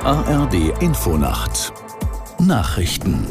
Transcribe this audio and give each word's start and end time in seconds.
ARD 0.00 0.80
Infonacht 0.80 1.72
Nachrichten 2.38 3.26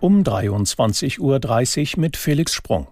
um 0.00 0.22
23.30 0.22 1.18
Uhr 1.20 2.00
mit 2.00 2.16
Felix 2.16 2.54
Sprung. 2.54 2.88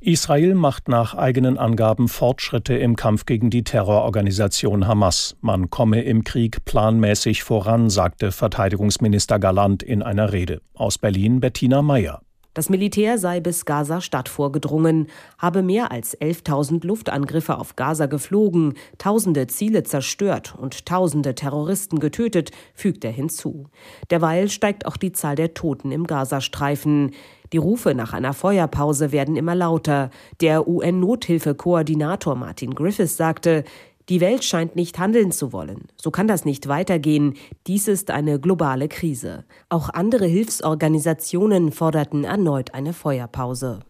Israel 0.00 0.54
macht 0.54 0.88
nach 0.88 1.14
eigenen 1.14 1.58
Angaben 1.58 2.08
Fortschritte 2.08 2.74
im 2.74 2.96
Kampf 2.96 3.26
gegen 3.26 3.50
die 3.50 3.64
Terrororganisation 3.64 4.86
Hamas. 4.86 5.36
Man 5.40 5.70
komme 5.70 6.02
im 6.02 6.24
Krieg 6.24 6.64
planmäßig 6.64 7.42
voran, 7.42 7.90
sagte 7.90 8.32
Verteidigungsminister 8.32 9.38
Galant 9.38 9.82
in 9.82 10.02
einer 10.02 10.32
Rede. 10.32 10.60
Aus 10.74 10.98
Berlin 10.98 11.40
Bettina 11.40 11.82
Meyer. 11.82 12.22
Das 12.52 12.68
Militär 12.68 13.16
sei 13.18 13.38
bis 13.38 13.64
Gaza-Stadt 13.64 14.28
vorgedrungen, 14.28 15.06
habe 15.38 15.62
mehr 15.62 15.92
als 15.92 16.18
11.000 16.20 16.84
Luftangriffe 16.84 17.56
auf 17.56 17.76
Gaza 17.76 18.06
geflogen, 18.06 18.74
tausende 18.98 19.46
Ziele 19.46 19.84
zerstört 19.84 20.56
und 20.58 20.84
tausende 20.84 21.36
Terroristen 21.36 22.00
getötet, 22.00 22.50
fügt 22.74 23.04
er 23.04 23.12
hinzu. 23.12 23.66
Derweil 24.10 24.48
steigt 24.48 24.84
auch 24.84 24.96
die 24.96 25.12
Zahl 25.12 25.36
der 25.36 25.54
Toten 25.54 25.92
im 25.92 26.08
Gazastreifen. 26.08 27.12
Die 27.52 27.58
Rufe 27.58 27.94
nach 27.94 28.12
einer 28.12 28.32
Feuerpause 28.32 29.12
werden 29.12 29.36
immer 29.36 29.54
lauter. 29.54 30.10
Der 30.40 30.66
UN-Nothilfekoordinator 30.66 32.34
Martin 32.34 32.74
Griffiths 32.74 33.16
sagte, 33.16 33.62
die 34.10 34.20
Welt 34.20 34.44
scheint 34.44 34.74
nicht 34.76 34.98
handeln 34.98 35.30
zu 35.30 35.52
wollen. 35.52 35.84
So 35.96 36.10
kann 36.10 36.26
das 36.26 36.44
nicht 36.44 36.66
weitergehen. 36.66 37.34
Dies 37.68 37.86
ist 37.88 38.10
eine 38.10 38.40
globale 38.40 38.88
Krise. 38.88 39.44
Auch 39.68 39.88
andere 39.88 40.26
Hilfsorganisationen 40.26 41.70
forderten 41.70 42.24
erneut 42.24 42.74
eine 42.74 42.92
Feuerpause. 42.92 43.80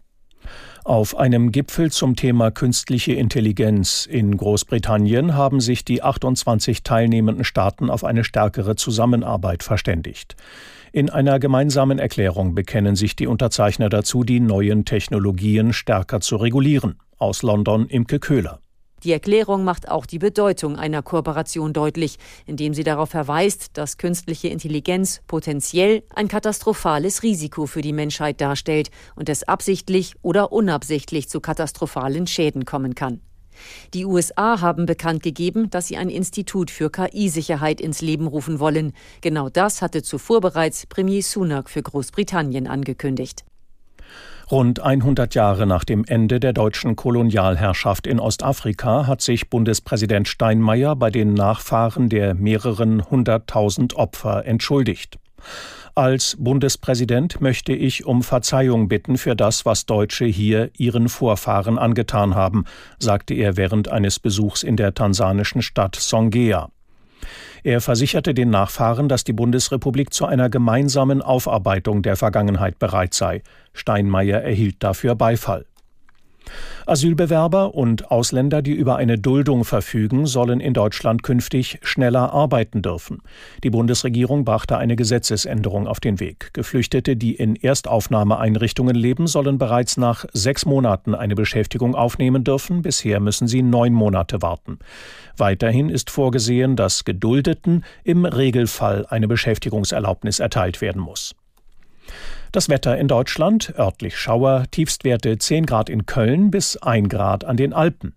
Auf 0.83 1.17
einem 1.17 1.51
Gipfel 1.51 1.91
zum 1.91 2.15
Thema 2.15 2.49
künstliche 2.51 3.13
Intelligenz 3.13 4.07
in 4.09 4.35
Großbritannien 4.37 5.35
haben 5.35 5.59
sich 5.59 5.85
die 5.85 6.01
28 6.01 6.83
teilnehmenden 6.83 7.43
Staaten 7.43 7.89
auf 7.89 8.03
eine 8.03 8.23
stärkere 8.23 8.75
Zusammenarbeit 8.75 9.63
verständigt. 9.63 10.35
In 10.91 11.09
einer 11.09 11.39
gemeinsamen 11.39 11.99
Erklärung 11.99 12.53
bekennen 12.55 12.95
sich 12.95 13.15
die 13.15 13.27
Unterzeichner 13.27 13.89
dazu, 13.89 14.23
die 14.23 14.39
neuen 14.39 14.85
Technologien 14.85 15.73
stärker 15.73 16.19
zu 16.19 16.35
regulieren. 16.35 16.97
Aus 17.17 17.43
London 17.43 17.87
Imke 17.87 18.19
Köhler. 18.19 18.59
Die 19.03 19.11
Erklärung 19.11 19.63
macht 19.63 19.89
auch 19.89 20.05
die 20.05 20.19
Bedeutung 20.19 20.75
einer 20.75 21.01
Kooperation 21.01 21.73
deutlich, 21.73 22.17
indem 22.45 22.73
sie 22.73 22.83
darauf 22.83 23.09
verweist, 23.09 23.77
dass 23.77 23.97
künstliche 23.97 24.49
Intelligenz 24.49 25.21
potenziell 25.27 26.03
ein 26.13 26.27
katastrophales 26.27 27.23
Risiko 27.23 27.65
für 27.65 27.81
die 27.81 27.93
Menschheit 27.93 28.41
darstellt 28.41 28.91
und 29.15 29.29
es 29.29 29.43
absichtlich 29.43 30.13
oder 30.21 30.51
unabsichtlich 30.51 31.29
zu 31.29 31.39
katastrophalen 31.39 32.27
Schäden 32.27 32.65
kommen 32.65 32.93
kann. 32.93 33.21
Die 33.93 34.05
USA 34.05 34.61
haben 34.61 34.85
bekannt 34.85 35.23
gegeben, 35.23 35.69
dass 35.69 35.87
sie 35.87 35.97
ein 35.97 36.09
Institut 36.09 36.71
für 36.71 36.89
KI-Sicherheit 36.89 37.81
ins 37.81 38.01
Leben 38.01 38.27
rufen 38.27 38.59
wollen. 38.59 38.93
Genau 39.21 39.49
das 39.49 39.81
hatte 39.81 40.03
zuvor 40.03 40.41
bereits 40.41 40.85
Premier 40.85 41.21
Sunak 41.21 41.69
für 41.69 41.81
Großbritannien 41.81 42.67
angekündigt. 42.67 43.43
Rund 44.51 44.81
100 44.81 45.33
Jahre 45.33 45.65
nach 45.65 45.85
dem 45.85 46.03
Ende 46.03 46.41
der 46.41 46.51
deutschen 46.51 46.97
Kolonialherrschaft 46.97 48.05
in 48.05 48.19
Ostafrika 48.19 49.07
hat 49.07 49.21
sich 49.21 49.49
Bundespräsident 49.49 50.27
Steinmeier 50.27 50.97
bei 50.97 51.09
den 51.09 51.33
Nachfahren 51.33 52.09
der 52.09 52.33
mehreren 52.33 53.09
hunderttausend 53.09 53.93
Opfer 53.93 54.45
entschuldigt. 54.45 55.19
Als 55.95 56.35
Bundespräsident 56.37 57.39
möchte 57.39 57.71
ich 57.71 58.05
um 58.05 58.23
Verzeihung 58.23 58.89
bitten 58.89 59.17
für 59.17 59.37
das, 59.37 59.65
was 59.65 59.85
Deutsche 59.85 60.25
hier 60.25 60.69
ihren 60.77 61.07
Vorfahren 61.07 61.77
angetan 61.77 62.35
haben, 62.35 62.65
sagte 62.99 63.33
er 63.33 63.55
während 63.55 63.87
eines 63.87 64.19
Besuchs 64.19 64.63
in 64.63 64.75
der 64.75 64.93
tansanischen 64.93 65.61
Stadt 65.61 65.95
Songea. 65.95 66.69
Er 67.63 67.79
versicherte 67.79 68.33
den 68.33 68.49
Nachfahren, 68.49 69.07
dass 69.07 69.23
die 69.23 69.33
Bundesrepublik 69.33 70.13
zu 70.13 70.25
einer 70.25 70.49
gemeinsamen 70.49 71.21
Aufarbeitung 71.21 72.01
der 72.01 72.15
Vergangenheit 72.15 72.79
bereit 72.79 73.13
sei. 73.13 73.43
Steinmeier 73.73 74.41
erhielt 74.41 74.77
dafür 74.79 75.13
Beifall. 75.13 75.65
Asylbewerber 76.85 77.73
und 77.75 78.11
Ausländer, 78.11 78.61
die 78.61 78.73
über 78.73 78.95
eine 78.95 79.17
Duldung 79.17 79.65
verfügen, 79.65 80.25
sollen 80.25 80.59
in 80.59 80.73
Deutschland 80.73 81.23
künftig 81.23 81.79
schneller 81.83 82.33
arbeiten 82.33 82.81
dürfen. 82.81 83.21
Die 83.63 83.69
Bundesregierung 83.69 84.45
brachte 84.45 84.77
eine 84.77 84.95
Gesetzesänderung 84.95 85.87
auf 85.87 85.99
den 85.99 86.19
Weg. 86.19 86.49
Geflüchtete, 86.53 87.15
die 87.15 87.35
in 87.35 87.55
Erstaufnahmeeinrichtungen 87.55 88.95
leben, 88.95 89.27
sollen 89.27 89.57
bereits 89.57 89.97
nach 89.97 90.25
sechs 90.33 90.65
Monaten 90.65 91.15
eine 91.15 91.35
Beschäftigung 91.35 91.95
aufnehmen 91.95 92.43
dürfen. 92.43 92.81
Bisher 92.81 93.19
müssen 93.19 93.47
sie 93.47 93.61
neun 93.61 93.93
Monate 93.93 94.41
warten. 94.41 94.79
Weiterhin 95.37 95.89
ist 95.89 96.09
vorgesehen, 96.09 96.75
dass 96.75 97.05
Geduldeten 97.05 97.83
im 98.03 98.25
Regelfall 98.25 99.05
eine 99.09 99.27
Beschäftigungserlaubnis 99.27 100.39
erteilt 100.39 100.81
werden 100.81 101.01
muss. 101.01 101.35
Das 102.51 102.67
Wetter 102.67 102.97
in 102.97 103.07
Deutschland, 103.07 103.73
örtlich 103.79 104.17
Schauer, 104.17 104.65
Tiefstwerte 104.71 105.37
10 105.37 105.65
Grad 105.65 105.87
in 105.87 106.05
Köln 106.05 106.51
bis 106.51 106.75
1 106.75 107.07
Grad 107.07 107.45
an 107.45 107.55
den 107.55 107.71
Alpen. 107.71 108.13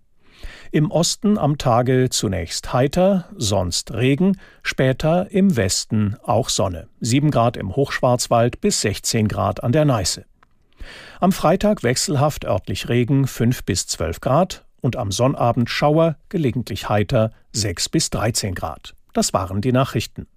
Im 0.73 0.91
Osten 0.91 1.37
am 1.37 1.57
Tage 1.57 2.09
zunächst 2.09 2.73
heiter, 2.73 3.29
sonst 3.37 3.93
Regen, 3.93 4.37
später 4.61 5.31
im 5.31 5.55
Westen 5.55 6.17
auch 6.21 6.49
Sonne. 6.49 6.89
7 6.99 7.31
Grad 7.31 7.55
im 7.55 7.77
Hochschwarzwald 7.77 8.59
bis 8.59 8.81
16 8.81 9.29
Grad 9.29 9.63
an 9.63 9.71
der 9.71 9.85
Neiße. 9.85 10.25
Am 11.21 11.31
Freitag 11.31 11.83
wechselhaft 11.83 12.43
örtlich 12.43 12.89
Regen 12.89 13.27
5 13.27 13.63
bis 13.63 13.87
12 13.87 14.19
Grad 14.19 14.65
und 14.81 14.97
am 14.97 15.13
Sonnabend 15.13 15.69
Schauer, 15.69 16.17
gelegentlich 16.27 16.89
heiter 16.89 17.31
6 17.53 17.87
bis 17.87 18.09
13 18.09 18.53
Grad. 18.53 18.95
Das 19.13 19.31
waren 19.31 19.61
die 19.61 19.71
Nachrichten. 19.71 20.27